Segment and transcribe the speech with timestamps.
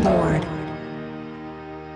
[0.00, 0.46] aboard.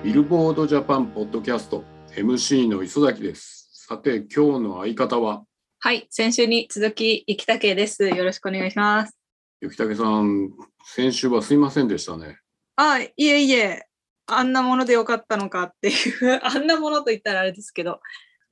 [0.03, 3.71] ビルボードジャパンポッドキャスト MC の磯崎です。
[3.73, 5.45] さて今日の相方は？
[5.81, 8.07] はい、先週に続き、生竹です。
[8.07, 9.17] よろしくお願いします。
[9.61, 10.51] 雪武さん
[10.85, 12.39] 先週はすいませんでしたね。
[12.77, 13.87] あ、いえいえ、
[14.27, 18.01] あんなものでよかったのかっていう、 あんなものと言ったらあれですけど、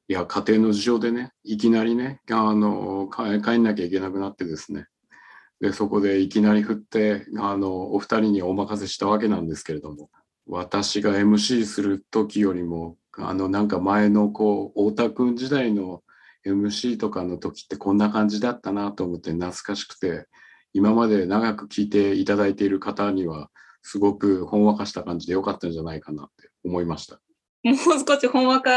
[0.08, 4.86] いや家庭の事情でねいきなりねあの帰帰んなきゃいけなくなってですね
[5.62, 10.10] でそこでいきなり振ってあのお二人にお任せしたわけなんですけれども
[10.46, 16.02] 私が MC する時よりもあのなんか前のこう太田君時代の
[16.44, 20.26] MC とかの時ってこんな感じだったなと思って懐かしくて
[20.72, 23.48] 今まで長く聞いていただいている方には
[23.82, 27.20] すごくほんわかした感じでよかったんじゃないかなって思いました。
[27.62, 28.70] もう少しほんわか、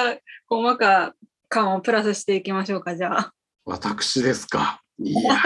[0.48, 1.16] ほんわか
[1.50, 3.34] 感をプラスしていきましょうか、じゃあ。
[3.66, 4.82] 私ですか？
[5.00, 5.38] いやー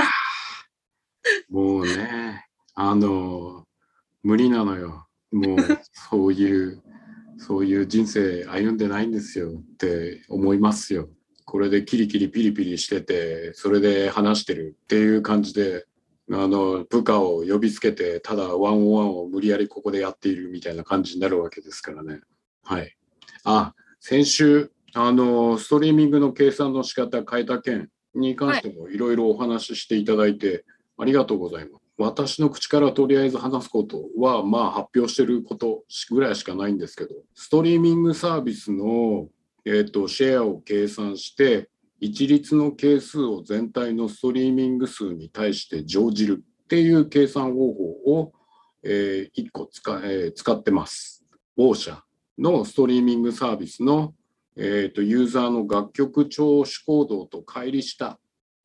[1.49, 3.65] もうね、あの、
[4.23, 5.07] 無理なのよ。
[5.31, 5.57] もう、
[6.09, 6.81] そういう、
[7.37, 11.09] そういう人生歩んでないんですよって思いますよ。
[11.45, 15.85] これでキリキリピリピリしてて、それで話してるっていう感じで、
[16.31, 22.21] あの、部下を呼びつけて、ただワンオンワンを無理やりここでやっているみたいな感じになるわけですからね。
[22.63, 22.95] はい。
[23.45, 30.65] あ、先週、あの、ストリーミングの計算の仕方変えた件に関してもいろいろお話ししていただいて、
[30.99, 31.83] ありがとうございます。
[31.97, 39.27] 私の口からとりあえず話すことは、まあ発表してることぐらいしかないんですけど、ストリーミングサービスの、
[39.65, 41.69] えー、とシェアを計算して、
[42.01, 47.83] 一律の係数を全体のストリーミング数に対して乗じるっていう計算方法
[48.13, 48.31] を、
[48.83, 51.25] え1個使,、えー使ってます。
[51.57, 52.03] 某社
[52.37, 54.13] のストリーミングサービスの、
[54.55, 58.17] えー、とユーザーの楽曲聴取行動と乖離した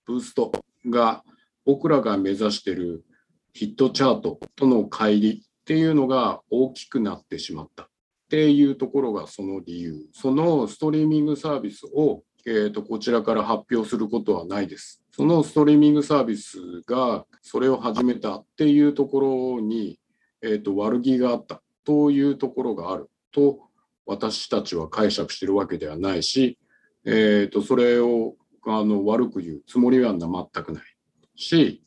[0.06, 0.52] ブースト
[0.86, 1.24] が
[1.64, 3.04] 僕らが目指している
[3.52, 7.86] ヒットチャートとの乖離っていうのが大きくなってしまったっ
[8.28, 10.06] ていうところがその理由。
[10.12, 15.02] そのストリーミングサービスを、えー、とこちらから発表することはないです。
[15.12, 19.20] そのストリーミングサービスがそれを始めたっていうとこ
[19.56, 20.00] ろに、
[20.42, 23.60] えー、と悪気があったというところがあると
[24.04, 26.58] 私たちは解釈してるわけではないし、
[27.04, 28.34] えー、とそれを
[28.66, 30.82] あの悪く言うつもりは全くない
[31.36, 31.82] し、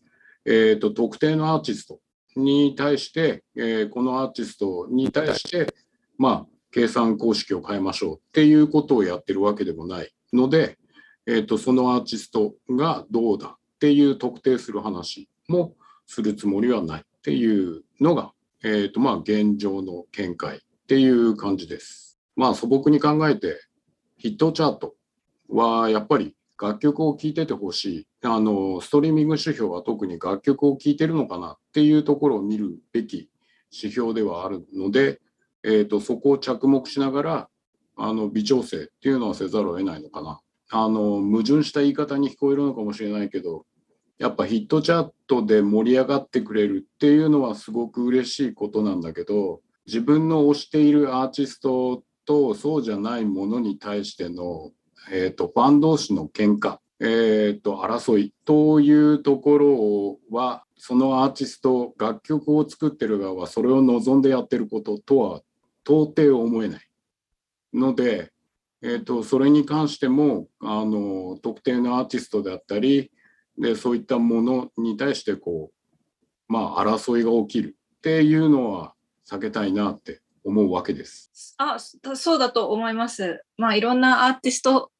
[0.45, 1.99] えー、と特定のアーティスト
[2.35, 5.73] に対して、えーこのアーティストに対して
[6.17, 10.77] まあ計算公式を変えましょうっていうことをやってるわけでもないので、
[11.25, 15.75] えー、とそのアーティストがどうだっていう特定する話も
[16.05, 18.31] するつもりはないっていうのが、
[18.63, 22.17] えー、とまあ現状の見解っていう感じです。
[22.35, 23.59] まあ素朴に考えて
[24.17, 24.95] ヒットチャート
[25.49, 28.07] はやっぱり楽曲を聴いててほしい。
[28.23, 33.29] あのストリーミング指標は特に楽曲を聴いてるのかなっていうところを見るべき
[33.71, 35.21] 指標ではあるので、
[35.63, 37.49] えー、とそこを着目しながら
[37.95, 40.39] あの微調整っていうのはせざるを得ないのかな。
[40.69, 43.65] あの矛盾した言い方に聞こえるのかもしれないけど
[44.17, 54.71] やっぱヒットチャートで盛り上がってくれるっていうのはすごく嬉しいことなんだけど自分の推しているアーティストとそうじゃないものに対しての、
[55.11, 65.41] えー、とファン同士の喧嘩、えー、と争いというところはそのアーティスト楽曲を作ってる側はそれを望んでやってることとは
[65.85, 66.89] 到底思えない
[67.73, 68.31] ので、
[68.81, 73.11] えー、とそれに関してもあの特定のアーティストであったり
[73.57, 78.93] でそういったものに対してこうまあ争いが起きるっていうのは
[79.29, 81.55] 避けたいなって思うわけです。
[81.57, 83.43] あ、そうだと思います。
[83.57, 84.91] まあ、いろんなアーティスト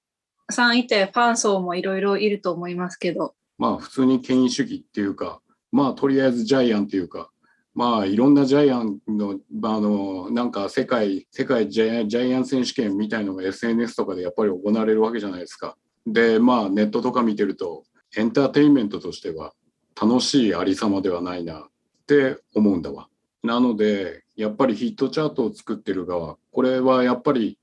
[0.50, 5.42] さんいて、ファン層もいろいろいると思いますけど、まあ普通に権威主義っていうか
[5.72, 7.30] まあとりあえずジャイアンっていうか
[7.74, 15.78] まあいろんなジャイアンのあのなんか世界世界ジャイアン選手権みたいのが SNS とかでやっぱり行われるわけじゃないですか。
[16.06, 17.84] でまあネットとか見てると
[18.16, 19.54] エンターテインメントとしては
[20.00, 21.64] 楽しいありさまではないなっ
[22.08, 23.10] て思うんだわ。
[23.44, 27.58] なのでやっぱりヒットチャートを作ってる側これはやっぱり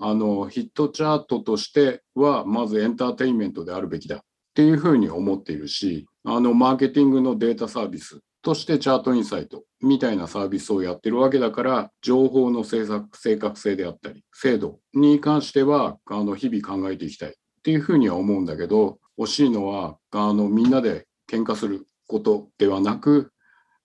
[0.00, 4.16] あのヒットチャートとしてはまずエンターテインメントであるべきだ。
[4.16, 4.20] っ
[4.54, 17.30] ていうふうに思っているしあのマーケティングのデータサービスとしてチャートインサイトみたいなサービスをやってるわけだから情報の正確正確性であったり精度に関してはあの日々考えていきたい。
[17.30, 23.32] っていうふうには思うんだけど惜しいのはあのみんなで喧嘩することではなく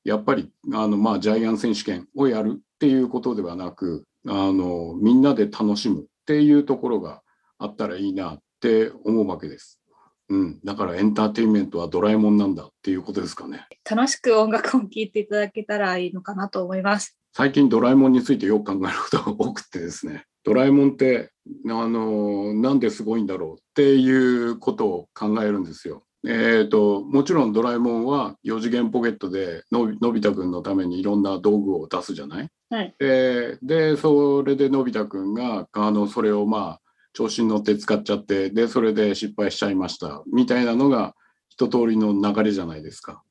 [0.06, 7.22] やっぱりあの、まあ、ジャイアン選手権をやるっていうことではなくあのみんなで楽しむっていうところが
[7.58, 9.80] あったらいいなって思うわけです。
[10.28, 13.68] うん、だからエンターテインメントはドラえもんなんだっていうことですかね。
[13.90, 17.18] 楽しく音楽を聴いていただけたらいいのかなと思います。
[17.34, 21.32] 最近ドラえもんについてよく考えることが多くてですねドラえもんって
[21.66, 26.04] あのなんですごいんだろうっていうことを考えるんですよ。
[26.28, 36.82] えーと、もちろんドラえもんは4次元ポケットでのびのび太くんのためにいろんな道具を出すじゃない、はい、えー、でそれでのび太くんがあのそれをまあ
[37.14, 41.16] 調子に乗って使っちゃってでそれで失敗しちゃいましたみたいなのが
[41.50, 43.24] 一通りの流れじゃないですか。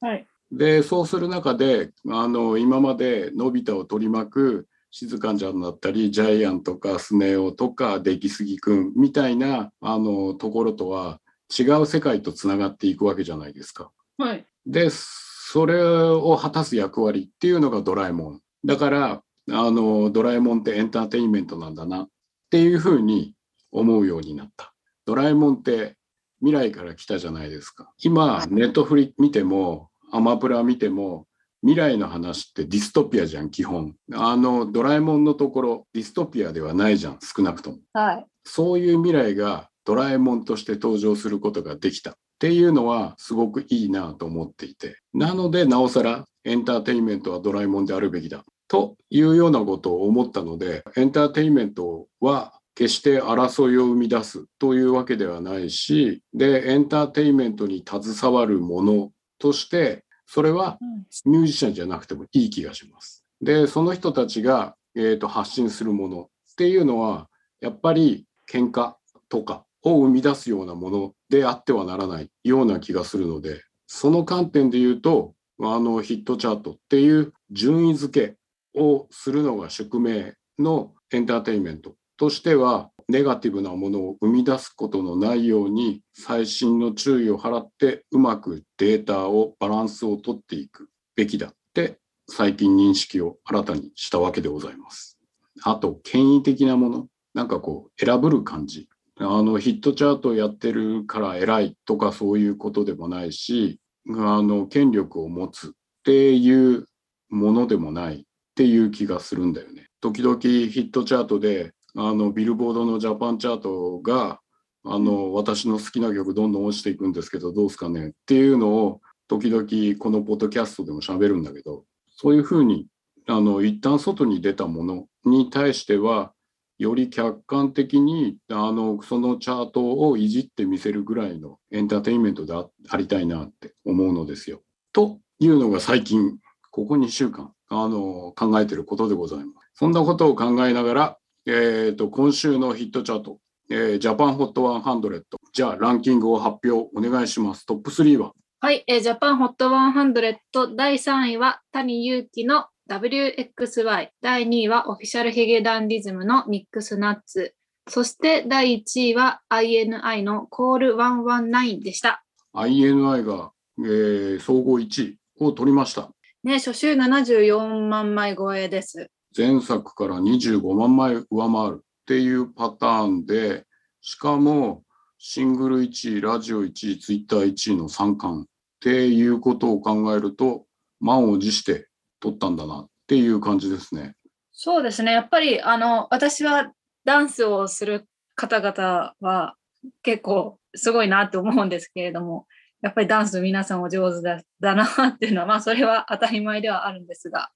[0.00, 11.20] はい、でそうする中であの今までのび太を取り巻く静かちゃんだったりジャイアンとかスネ夫とか出来すぎくんみたいなあのところとは
[11.56, 13.92] 違う世界とつながっていくわけじゃないですか。
[14.18, 18.40] はい、でそれを果たす役割っていうのがドラえもん。
[18.64, 22.08] だからあのドラえもんってエンターテインメントなんだなっ
[22.50, 23.34] ていうふうに
[23.72, 24.72] 思うようになった。
[25.06, 25.96] ドラえもんって
[26.40, 27.92] 未来から来たじゃないですか。
[28.02, 31.26] 今ネットフリ見てもアマプラ見ても
[31.62, 33.94] 未来の話ってディストピアじゃん基本。
[34.14, 60.78] あのドラえもんのところディストピアではないじゃん少なくとも、はい、そういう未来がドラえもんとして登場することができたっていうのはすごくいいなと思っていてなのでなおさらエンターテインメントはドラえもんであるべきだというようなことを思ったのでエンターテインメントは決して争いを生み出すというわけではないしでエンターテインメントに携わるものとしてそれは
[61.26, 63.22] ミュージシャンじゃなくてもいい気がします。
[63.42, 67.28] でその人たちが、えーと、発信するものっていうのは
[67.60, 68.94] やっぱり喧嘩
[69.28, 78.36] とかを生み出すようなものであってはならないような気がするのでその観点で言うとあのヒットチャートっていう順位付け
[78.78, 91.98] をするのが宿命のエンターテインメントとしてはネガティブなものを生み出すことのないように細心の注意を払ってうまくデータをバランスをとっていくべきだって
[92.28, 95.18] 最近認識を新たにしたわけでございます。
[95.64, 98.88] あと権威的なものなんかこう選ぶる感じ
[99.22, 103.78] あのヒットチャートやってるから偉いとかそういうことでもないし
[104.08, 105.70] あの権力を持つっ
[106.04, 106.86] ていう
[107.28, 108.24] ものでもないっ
[108.54, 109.88] ていう気がするんだよね。
[110.00, 114.40] 時々ヒットチャートであのビルボードのジャパンチャートが
[114.84, 118.08] あの私の好きな曲どんどん落ちていくんですけどどうですかね？
[118.08, 121.84] っていうのを時々このポッドキャストでも喋るんだけど
[122.16, 122.86] そういうふうに
[123.28, 126.32] あの一旦外に出たものに対しては
[126.82, 134.62] より客観的にあのそのチャートをいじってみせるぐらいのエンターテインメントでありたいなって思うのですよ。
[134.92, 136.38] というのが最近
[136.70, 139.70] ここ2週間あの考えてることでございます。
[139.74, 141.16] そんなことを考えながら
[141.46, 143.38] えーと、今週のヒットチャート、
[143.70, 145.22] えー、ジャパンホット100。
[145.52, 147.64] じゃあ、ランキングを発表お願いします。
[147.64, 148.32] トップ3は？
[148.60, 154.08] はい、えー、ジャパンホット100第3位は谷祐希の WXY。
[154.20, 157.54] 第2位はオフィシャルヒゲダンディズムのミックスナッツ。
[157.88, 162.24] そして第1位は INI のコール119でした。
[162.52, 166.10] INI が、えー、総合1位を取りました。
[166.42, 169.08] ね、初週74万枚超えです。
[169.36, 173.66] 前作から25万枚上回るっていうパターンで
[174.00, 174.82] しかも
[175.18, 178.46] シングル1位ラジオ1位ツイッター1位の3冠っ
[178.80, 180.64] ていうことを考えると
[180.98, 181.86] 満を持して
[182.20, 184.14] 取ったんだなっていう感じですね。
[184.52, 186.72] そうですねやっぱりあの私は
[187.04, 189.54] ダンスをする方々は
[190.02, 192.46] 結構すごいなって思うんですけれども
[192.82, 197.50] やっぱりダンス皆さんお上手だだなっていうのはまあそれは当たり前ではあるんですが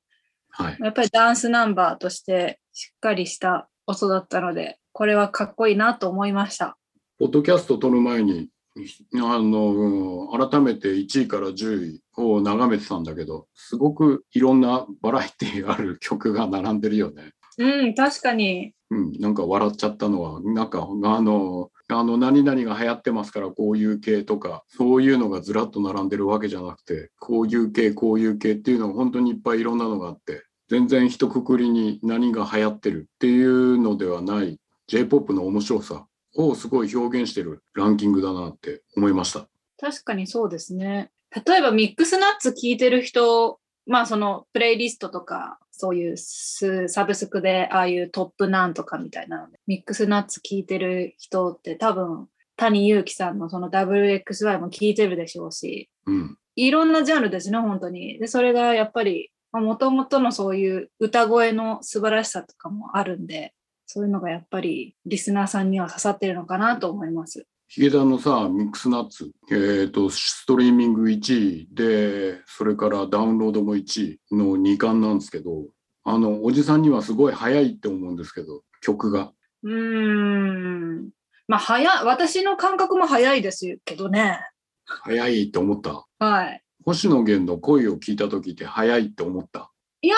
[0.56, 6.76] はい、やっぱりダンスナンバーとしてしっかりした音だったので、これはかっこいいなと思いました。
[7.18, 17.32] ポッドキャスト撮る前に、あの改めて1位から10位を眺めてたんだけど、すごくいろんなバラエティーある曲が並んでるよね。
[17.58, 18.72] うん、確かに。
[18.90, 39.46] うん、なんか笑っちゃったのは、なんかあのあの何々が流行ってますからこういう系とかそういうのがずらっと並んでるわけじゃなくてこういう系こういう系っていうのが本当にいっぱいいろんなのがあって全然一括りに何が流行ってるっていうのではない J-POP の面白さをすごい表現してるランキングだなって思いました。
[39.78, 41.10] 確かにそうですね。
[41.46, 58.20] 例えばミックスナッツ聞いてる人まあそのプレイリストとかそういうサブスクでああいうトップなんとかみたいなので、ミックスナッツ聞いてる人って多分、谷祐樹さんのその WXY も聞いてるでしょうし、うん、いろんなジャンルですね、本当に。
[58.20, 63.52] で、それがやっぱり、もともとのそういう歌声の素晴らしさとかもあるんで、
[63.94, 67.46] そういうのがやっぱりリスナーさんには刺さってるのかなと思います。
[67.68, 75.66] ヒゲダンのさ、ミックスナッツ、えーと、ストリーミング1位で、それからダウンロードも1位の2冠なんですけど、
[76.02, 79.32] あの、おじさんにはすごい早いって思うんですけど、曲が。
[79.62, 81.10] うーん。
[81.46, 84.40] まあ、早い、私の感覚も早いですけどね。
[84.86, 86.04] 早いって思った？
[86.18, 86.62] はい。
[86.84, 89.70] 星野源の声を聞いた時って早いって思った？
[90.02, 90.16] いや、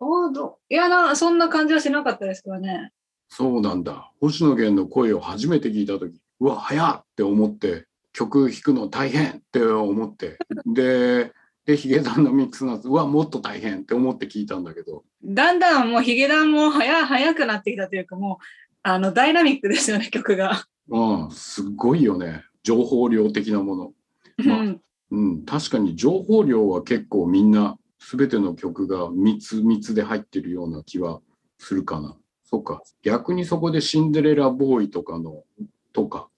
[0.00, 2.92] おどいやな、そんな感じはしなかったですけどね。
[3.28, 4.12] そうなんだ。
[4.20, 11.32] 星野源の声を初めて聞いた時、うわ、早っって思って、曲弾くの大変って思って、で、
[11.66, 18.44] で、ヒゲダンのミックスナッツ、うわ、もっと大変って思って聞いたんだけど、だんだんもうヒゲダンも早早くなってきたというか、もう、
[18.82, 20.66] あの、ダイナミックですよね、曲が。
[20.88, 22.44] うん、すごいよね。
[22.62, 23.92] 情報量的なもの。
[24.38, 24.80] まあうん
[25.10, 27.78] うん、確かに情報量は結構みんな
[28.10, 31.20] 全ての曲が密密で入ってるような気は
[31.58, 32.16] するかな。
[32.50, 32.82] そっか。
[33.02, 35.44] 逆にそこでシンデレラボーイとかの、
[35.92, 36.30] とか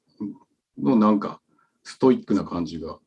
[0.76, 1.40] のなんか
[1.84, 2.98] ストイックな感じが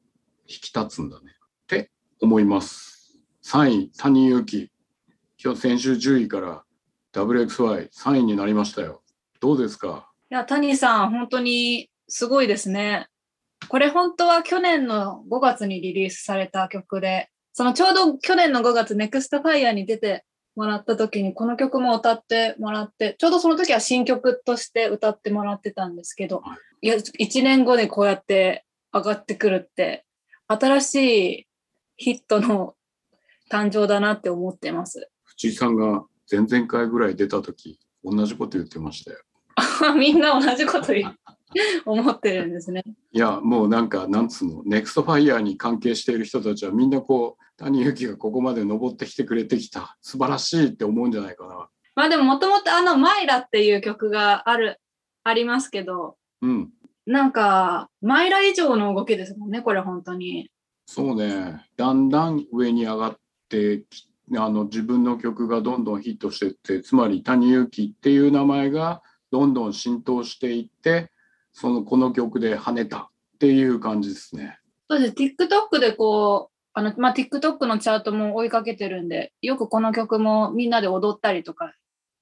[0.48, 1.32] 引き立つんだね。
[1.64, 1.92] って
[2.22, 3.20] 思います。
[3.44, 4.72] 3位、谷祐希。
[5.44, 6.64] 今日先週10位から
[7.12, 9.04] WXY3 位になりましたよ。
[9.42, 10.10] どうですか？
[10.32, 13.10] いや、谷さん、本当にすごいですね。
[13.68, 20.24] これ本当は去年の5月にリリースされた曲で、そのちょうど去年の5月、ネクストファイヤーに出て
[20.56, 26.44] もらった時に、この曲も歌ってもらって、ちょうどその時は新曲として歌ってもらってたんですけど、
[26.82, 30.06] いや、1年後でこうやって上がってくるって、
[30.48, 31.48] 新しい
[31.98, 32.76] ヒットの
[33.50, 35.10] 誕生だなって思ってます。
[35.24, 39.20] 藤井さんが前々回ぐらい出た時、同じこと言ってましたよ。
[39.98, 41.18] みんな同じこと言う
[41.86, 42.84] 思ってるんですね。
[43.12, 51.70] いや、もうなんか、なんつうの、ネクストファイヤーに関係している人たちはみんなこう、谷幸がここまで登ってきてくれてきた、素晴らしいって思うんじゃないかな。
[51.96, 54.80] まあでももともとあのマイラっていう曲がある、
[55.24, 56.72] ありますけど、うん、
[57.06, 60.50] なんか、マイラ以上の動きですもんね、これ本当に。
[60.86, 63.20] そうね、だんだん上に上がっ
[63.50, 64.08] てき
[64.38, 71.12] あの自分の曲がどんどんヒットしていって、つまり谷幸っていう名前がどんどん浸透していって、
[71.54, 73.08] そのこの曲で跳ねたっ
[73.40, 74.60] ていう感じですね。
[74.90, 75.14] そうです。
[75.14, 81.74] TikTok でこう、あの、まあ、TikTok のチャートも追いかけてるんで、よくこの曲もみんなで踊ったりとか、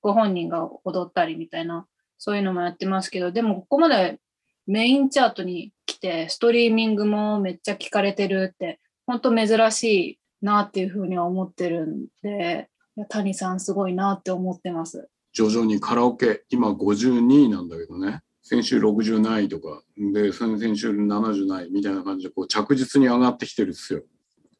[0.01, 4.19] ご本人が踊ったりみたいな、そういうのもやってますけど、でもここまで
[4.67, 12.69] メインチャートに来て、ストリーミングもめっちゃ聞かれてるって、本当珍しいなっていうふうには思ってるんで、
[13.09, 15.09] 谷さんすごいなって思ってます。
[15.33, 24.03] 徐々にカラオケ、今52位なんだけどね、先週60何位とか、で、先々週70何位みたいな感じでこう着実に上がってきてるんですよ。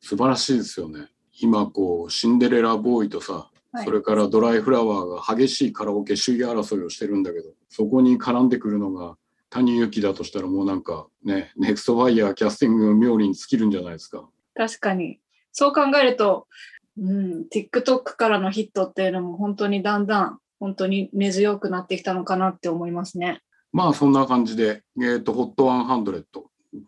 [0.02, 1.10] 素晴らしいですよね。
[1.40, 3.52] 今こう、シンデレラボーイとさ、はい
[3.86, 9.16] それからドライフラワーが激しいカラオケ首位争いをしてるんだけど、そこに絡んでくるのが
[9.50, 14.28] 谷幸だとしたらもうなんかね、ネクストファイヤーキャスティング冥利に尽きるんじゃないですか。
[14.56, 15.20] 確かに。
[15.54, 16.48] そう考えると、
[16.98, 23.42] うん、TikTok からのヒットっていうのも本当にだんだん本当に根強くなってきたのかなって思いますね。
[23.74, 26.24] まあそんな感じで、えっ、と、HOT100、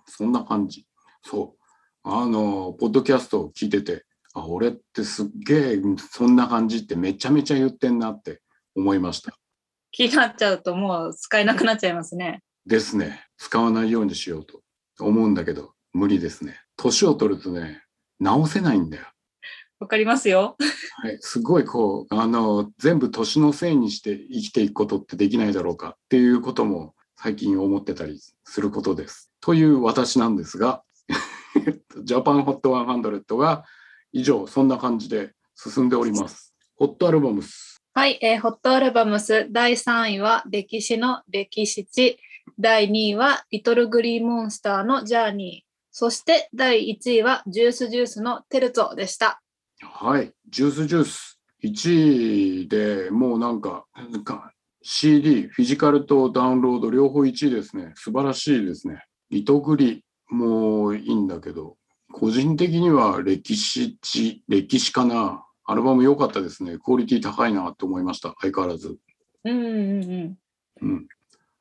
[0.05, 0.85] そんな感じ。
[1.23, 1.63] そう。
[2.03, 8.41] あの、ポッドキャストを聞いてて、あ、俺ってすっげえそんな感じってめちゃめちゃ言ってんなって
[8.75, 9.33] 思いました。
[9.91, 12.41] 気になっちゃうともう使えなくなっちゃいますね。
[12.65, 13.25] ですね。
[13.37, 14.61] 使わないようにしようと
[14.99, 16.59] 思うんだけど、無理ですね。
[16.75, 17.83] 年を取るとね、
[18.19, 19.05] 直せないんだよ。
[19.83, 20.55] わかりますよ。
[21.01, 29.29] はい、すごいこうあの全部年のせいにして生きていくことってできないだろうかっていうことも最近思ってたりすることです。
[29.41, 30.83] という私なんですが、
[32.01, 33.65] ジャパンホット100が
[34.13, 36.55] 以上そんな感じで進んでおります。
[36.77, 37.81] ホットアルバムス。
[37.93, 42.17] はい、えーホットアルバムス第3位は歴史の歴史地、
[42.57, 49.42] 第2位はリトルグリーンモンスターのジャーニー、そして第1位はジュースジュースのテルツォでした。
[49.95, 51.39] はい、ジュースジュース。
[51.63, 57.93] 1位でもうなんかなんか CD、フィジカルとダウンロード両方1位ですね。
[57.95, 59.05] 素晴らしいですね。
[59.29, 61.77] リトグリもいいんだけど、
[62.11, 65.45] 個人的には歴史地、歴史かな。
[65.63, 66.79] アルバム良かったですね。
[66.79, 68.33] クオリティ高いなと思いました。
[68.41, 68.97] 相変わらず。
[69.45, 69.67] うんうん
[70.03, 70.37] うん。
[70.81, 71.07] うん。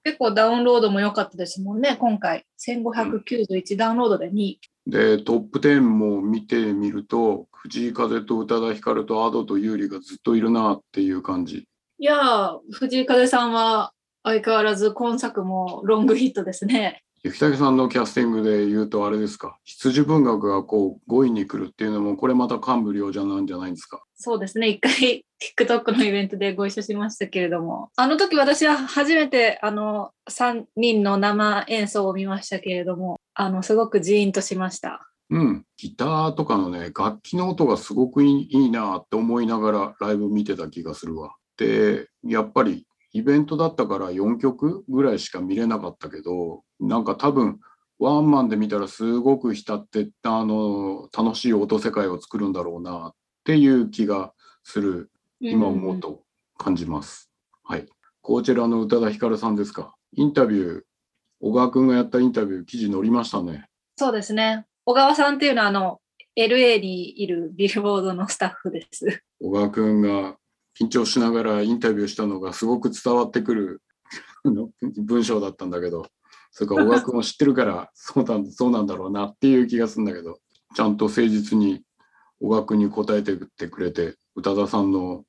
[0.05, 2.47] 結構ダウンロードも良かったですもんね、今回。
[2.67, 4.61] 1591ダウンロードで2位。
[4.87, 11.69] で、トップ10も見てみると、藤井風と宇多田ヒカルと Ado と優里がずっといるなっていう感じ。
[11.99, 13.93] いや、藤井風さんは
[14.25, 17.05] 相変わらず今作もロングヒットですね。
[17.25, 19.57] 雪武さんのキャスティングで言うとあれですか？
[19.65, 24.03] 羊文学がこう5位に来るっていうのもこれまた感無量じゃなんじゃないんですか？
[24.17, 25.25] そうですね、一回
[25.57, 35.09] TikTok のイベントでご一緒しましたけれども、あの時私は初めてあの3人の生演奏を見ましたけれども、あのすごくジーンとしました。
[35.31, 41.37] うん、ギターとかのね、楽器の音がすごくいいいいなって思いながらライブ見てた気がするわ。
[41.57, 47.61] で、やっぱりイベントだったから4曲ぐらいしか見れなかったけど、なんか多分、
[47.99, 53.15] ワンマンで見たらすごく浸って、あの、楽しい音世界を作るんだろうなっ
[53.45, 54.33] ていう気が
[54.65, 56.23] する、今思うと
[56.59, 57.31] 感じます。
[57.63, 57.87] はい。
[58.23, 59.95] こちらの宇多田ヒカルさんですか。
[60.13, 60.83] インタビュー、
[61.41, 63.67] 小川くんがやったインタビュー記事載りましたね。
[63.97, 64.67] そうですね。
[64.85, 66.01] 小川さんっていうのは、あの、
[66.37, 69.23] LA にいるビルボードのスタッフです。
[69.41, 70.37] 小川くんが
[70.81, 73.83] 緊張しながらインタビューしたのがすごく伝わってくる
[74.45, 76.07] あの文章だったんだけど、
[76.51, 80.39] それから小川くんを知ってるからそうなんそうなんだろうなっていう気がするんだけど、
[80.75, 81.83] ちゃんと誠実に
[82.41, 85.25] 小川くんに答えてってくれて、宇多田さんの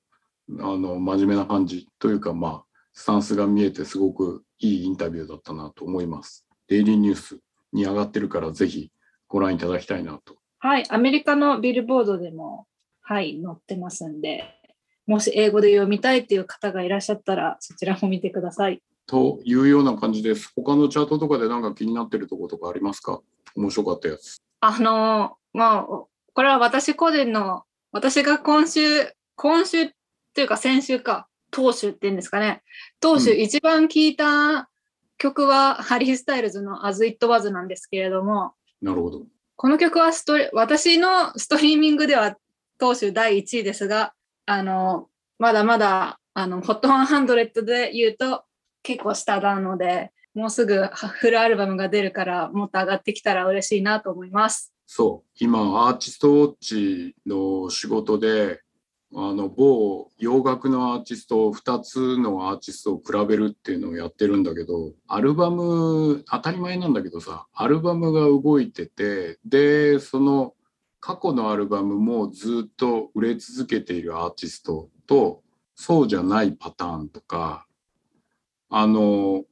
[0.60, 6.46] あの真面目な感じというか、まあ、スタンスが見えてすごくいいインタビューだったなと思います。
[6.68, 7.40] デイリーニュース
[7.72, 8.92] に上がってるからぜひ
[9.28, 10.36] ご覧いただきたいなと
[10.66, 10.86] はい。
[10.90, 12.68] アメリカのビルボードでも、
[13.02, 14.46] はい、載ってますんで、
[15.06, 18.82] もし英語で読みたいっていう方がいらっしゃったら、そちらも見てください。
[19.06, 20.52] というような感じです。
[20.56, 23.22] 他のチャートとかでなんか気になってるところとかありますか？
[23.56, 24.38] 面白かったやつ。
[24.62, 26.08] あの、まあ、こ
[26.38, 29.90] れは私個人の、私が今週、今週っ
[30.34, 32.64] ていうか先週か、当週っていうんですかね。
[33.00, 34.70] 当週うん一番聴いた
[35.18, 39.24] 曲は、ハリー・スタイルズの As It Was なんですけれども、なるほど。
[39.56, 42.36] この曲はストリ私のストリーミングでは
[42.80, 44.14] 当週第1位ですが、
[44.46, 45.10] あの、
[45.40, 48.44] まだまだ、あの、HOT100 で言うと
[48.82, 54.74] 結構下なので、もうすぐフルアルバムが出るから、もっと上がってきたら嬉しいなと思います。
[54.86, 55.30] そう。
[55.40, 58.62] 今、アーティストウォッチの仕事で、
[59.16, 70.56] あの、某洋楽のアーティスト、2つのアーティストを比べるっていうのをやってるんだけど、アルバム、当たり前なんだけどさ、アルバムが動いてて、で、その
[71.06, 75.44] 過去のアルバムもずっと売れ続けているアーティストと、
[75.76, 77.68] そうじゃないパターンとか、
[78.70, 79.44] あの、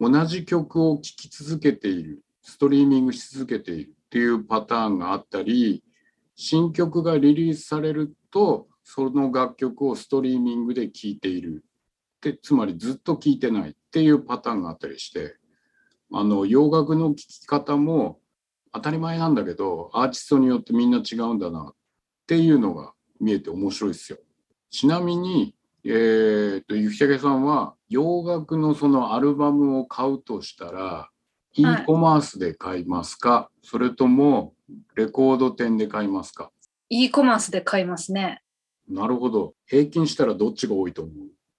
[0.00, 5.84] 同じ曲を聴き続けている、ストリーミングし続けているっていうパターンがあったり、
[6.34, 11.64] 新曲がリリースされると、その楽曲をストリーミングで聴いている。
[12.20, 15.36] で、つまりずっと聴いてないっていうパターンがあったりして、
[16.12, 18.18] あの、洋楽の聴き方も
[18.76, 21.74] 当たり前なんだけど、アーティストによってみんな違うんだなっ
[22.26, 24.18] ていうのが見えて面白いですよ。
[24.70, 31.10] ちなみに、えー、と、ゆきたけさんは洋楽のそのアルバムを買うとしたら、
[31.54, 34.54] e はいコマースで買いますか、それとも
[34.94, 36.50] レコード店で買いますか
[36.90, 38.42] ？e コマースで買いますね。
[38.88, 39.54] なるほど。
[39.66, 41.14] 平均したらどっちが多いと思う？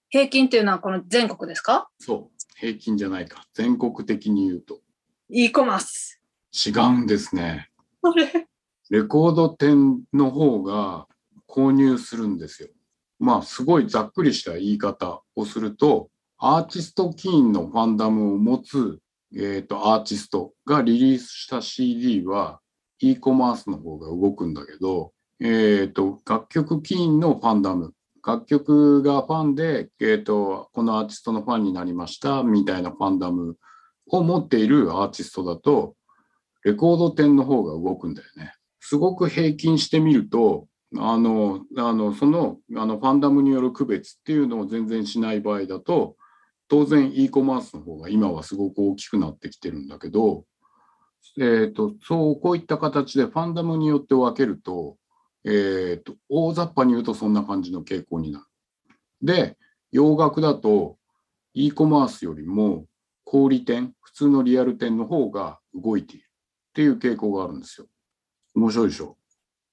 [0.09, 1.89] 平均っていうのはこの全国ですか？
[1.99, 2.37] そう。
[2.55, 3.43] 平均じゃないか。
[3.53, 4.81] 全国的に言うと。
[5.29, 6.16] ?e コマース。
[6.53, 7.69] 違うんですね。
[8.01, 8.47] あれ
[8.89, 11.07] レコード店の方が
[11.47, 12.69] 購入するんですよ。
[13.19, 18.99] まあ、すごいざっくりした言い方をすると、アーティスト起因のファンダムを持つ、
[19.35, 22.59] えー、とアーティストがリリースした CD は
[22.99, 27.93] e コマースの方が動くんだけど、えー、と楽曲起因のファンダム、
[28.25, 33.57] 楽曲がファンで、えー、とこのアーティストのファンになりましたみたいなファンダム
[34.09, 35.95] を持っているアーティストだと、
[36.67, 38.53] レコード店の方が動くんだよね。
[38.81, 46.17] すごく平均してみると、あの、あの、その、あの、ファンダムによる区別っていうのを全然しない場合だと、
[46.67, 50.43] 当然 e コマースの方が今はすごく大きくなってきてるんだけど、
[51.39, 54.97] えっ、と、そう、こういった形でファンダムによって分けると、
[55.45, 58.45] えっ、と、大雑把に言うとそんな感じの傾向になる。
[59.21, 59.57] で、
[59.93, 60.97] 洋楽だと
[61.53, 62.87] e コマースよりも
[63.23, 66.26] 小売店、普通のリアル店の方が動いている
[66.77, 67.87] っていう傾向があるんですよ。
[68.53, 69.17] 面白いでしょ？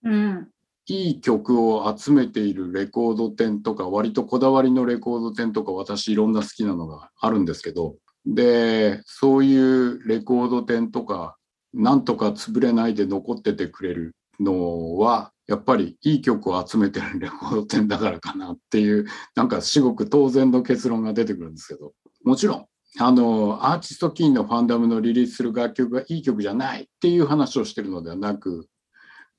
[0.05, 0.49] うん。
[0.87, 11.37] いい曲を集めているレコード店とか、割とこだわりのレコード店とか、私いろんな好きなのがあるんですけど、で、そういうレコード店とか、
[11.75, 19.05] なんとか潰れないで残っててくれるのは、やっぱりいい曲を集めてるレコード店だからかなっていう、
[19.37, 21.93] なんか至極当然の結論が出てくるんですけど、
[22.25, 22.67] もちろん、
[22.99, 28.69] あの、アーティストキーのファンダムのリリースする楽曲がいい曲じゃないっていう話をしてるのではなく、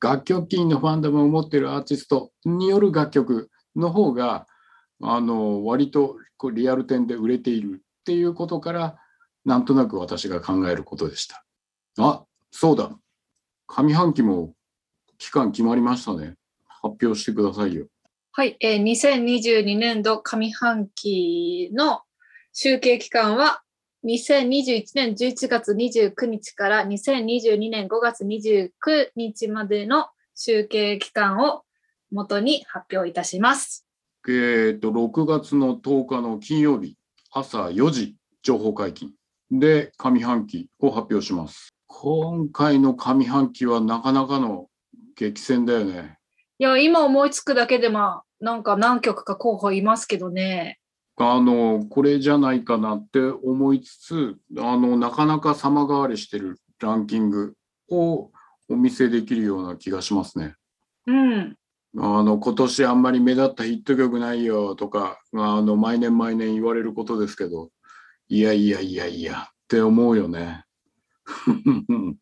[0.01, 4.45] 楽曲金のファンダムを持っているアーティストによる楽曲の方が
[5.01, 8.97] あの割とこうリアル店で売れているっていうことから
[9.45, 11.43] なんとなく私が考えることでした。
[11.97, 12.91] あそうだ
[13.67, 14.53] 上半期も
[15.17, 16.35] 期間決まりましたね。
[16.67, 17.87] 発表してくださいよ。
[18.31, 22.01] はい、えー、2022年度上半期の
[22.57, 23.63] 集計期間は
[24.05, 31.63] 2021年11月29日から2022年5月29日までの集計期間を
[32.11, 33.85] 元に発表いたします。
[34.29, 36.95] えっと、6月の10日の金曜日、
[37.29, 39.11] 朝4時、情報解禁
[39.51, 41.73] で上半期を発表します。
[41.87, 44.69] 今回の上半期はなかなかの
[45.17, 46.19] 激戦だよね。
[46.59, 50.79] いや、今思いつくだけでまあ、なんか何曲か候補いますけどね。
[51.17, 57.55] あの、これじゃないかなって思いつつ、あの、なかなか様変わりしてるランキング
[57.89, 58.31] を
[58.67, 60.55] お見せできるような気がしますね。
[61.07, 61.57] うん。
[61.97, 67.69] あの、今年あんまり目立ったヒット曲ないよとか、あの、毎年毎年言われることですけど、
[68.27, 70.65] いやいやいやいやって思うよね。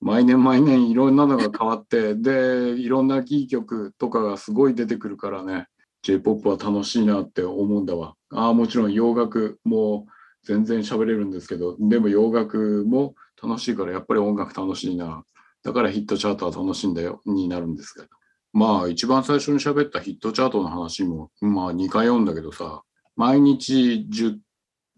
[0.00, 5.66] 毎年毎年いろんなのが変わって、で、いろんなキー曲とかがすごい出てくるからね、
[6.02, 8.14] J-POP は楽しいなって思うんだわ。
[8.32, 10.06] ああ、もちろん洋楽も
[10.44, 15.24] 全然喋れるんですけど、でも洋楽も楽しいからやっぱり音楽楽しいな。
[15.62, 18.06] だからヒットチャートは楽しいんだよ、になるんですけど。
[18.52, 22.82] まあ一番最初に喋ったヒットチャートの話も、まあ2回読んだけどさ、
[23.16, 24.38] 毎日 10,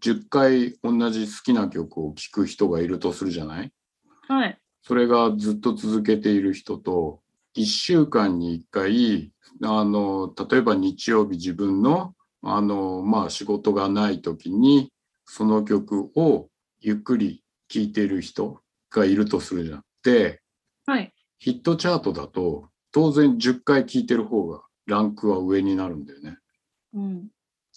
[0.01, 3.71] 10回同じ好きな曲を聴く人がいるとするじゃない？
[4.27, 4.57] はい。
[4.81, 7.21] それがずっと続けている人と、
[7.55, 9.31] 1週間に1回、
[9.63, 14.91] あの、例えば日曜日自分の、あの、まあ仕事がない時に、
[15.25, 16.49] その曲を
[16.81, 19.83] ゆっくり聴いている人がいるとするじゃん。
[20.03, 20.41] で、
[20.85, 21.13] はい。
[21.39, 26.37] ヒットチャートだと、当然10回聴いてる方がランクは上になるんだよね。
[26.93, 27.27] うん。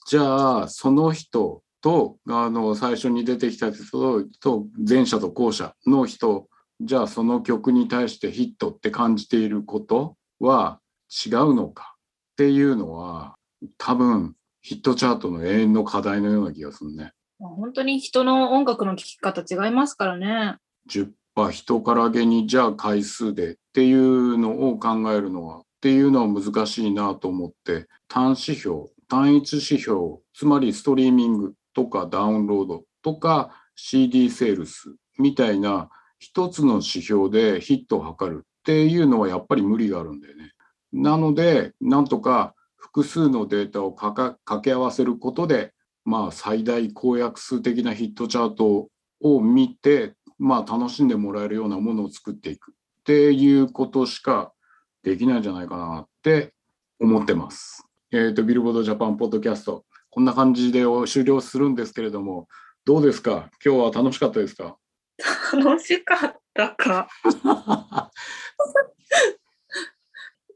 [0.06, 6.48] じゃあ、その人と、あの、最初に出てきた人と、前者と後者の人、
[6.80, 11.96] じゃあその曲に対してヒットって感じていることは違うのか
[12.32, 13.36] っていうのは、
[13.78, 14.34] 多分
[14.66, 17.12] ヒットチャートの永遠の課題のような気がするね。
[17.38, 20.56] まあ本当に人の音楽の聴き方違いますからね。
[20.90, 40.54] 10羽人からげにじゃあ回数でっていうのを考えるのはっていうのは難しいなと思って単指標単一指標つまりストリーミングとかダウンロードとか CD セールスみたいな一つの指標でヒットを測るっていうのはやっぱり無理があるんだよね。
[40.92, 42.55] なのでなんとか
[42.96, 45.74] 複数のデータを掛け合わせることで
[46.06, 48.88] まあ最大公約数的なヒットチャート
[49.20, 54.54] を見てまあ楽しんでもらえるようなものを作っていくっていうことしか
[55.02, 56.54] できないんじゃないかなって
[56.98, 57.86] 思ってます。
[58.12, 62.48] えっ、と、ビルボードジャパンポッドキャスト、こんな感じで終了するんですけれども、
[62.86, 63.50] どうですか？
[63.62, 64.78] 今日は楽しかったですか？
[65.52, 67.08] 楽しかったか。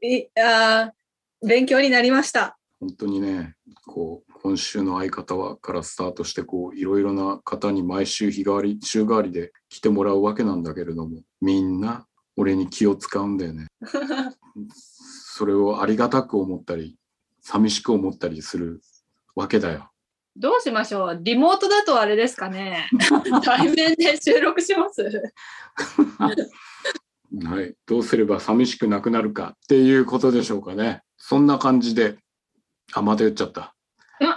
[0.01, 1.00] いあー
[1.45, 2.57] 勉強になりました。
[2.79, 13.67] 本当にね、こう、今週の相方はからスタートして、こう、いろいろな方に毎週日替わり、週替わりで来てもらうわけなんだけれども、みんな俺に気を使うんだよね。
[14.73, 16.97] それをありがたく思ったり、
[17.41, 18.81] 寂しく思ったりする
[19.35, 19.91] わけだよ。
[20.35, 21.19] どうしましょう？
[21.21, 22.87] リモートだとあれですかね
[23.43, 25.03] 対面で収録します？
[27.45, 31.01] はい、どうすれば寂しくなくなるかっていうことでしょうかね。
[31.23, 32.17] そんな感じで、
[32.93, 33.73] あ、また言っちゃった
[34.19, 34.35] うん。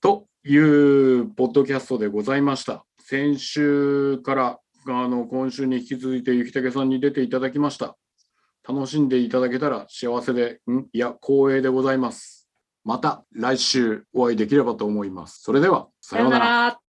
[0.00, 2.86] というポッドキャストでございました。
[3.00, 7.96] 先週からあの今週に引き続いて雪武さんに出ていただきました。
[8.66, 10.86] 楽しんでいただけたら幸せで、ん？
[10.92, 12.48] いや、光栄でございます。
[12.84, 15.42] また来週お会いできればと思います。
[15.42, 16.46] それでは、さようなら。
[16.46, 16.80] ら。